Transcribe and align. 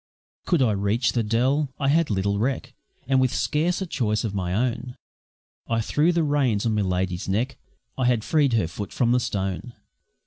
Could 0.47 0.63
I 0.63 0.71
reach 0.71 1.11
the 1.11 1.21
Dell? 1.21 1.69
I 1.79 1.89
had 1.89 2.09
little 2.09 2.39
reck, 2.39 2.73
And 3.07 3.21
with 3.21 3.31
scarce 3.31 3.83
a 3.83 3.85
choice 3.85 4.23
of 4.23 4.33
my 4.33 4.51
own 4.51 4.95
I 5.67 5.79
threw 5.79 6.11
the 6.11 6.23
reins 6.23 6.65
on 6.65 6.73
Miladi's 6.73 7.29
neck 7.29 7.59
I 7.99 8.05
had 8.05 8.23
freed 8.23 8.53
her 8.53 8.67
foot 8.67 8.91
from 8.91 9.11
the 9.11 9.19
stone. 9.19 9.73